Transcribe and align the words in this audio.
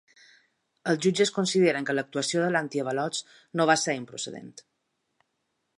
Els 0.93 1.03
jutges 1.05 1.31
consideren 1.35 1.87
que 1.89 1.95
l’actuació 1.97 2.41
de 2.45 2.49
l’antiavalots 2.55 3.21
no 3.61 3.67
va 3.73 3.79
ser 3.83 3.97
improcedent. 4.01 4.53